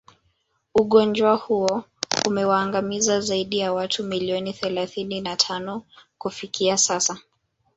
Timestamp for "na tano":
5.21-5.83